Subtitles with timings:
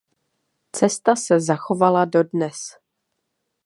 [0.71, 2.65] Cesta se zachovala dodnes.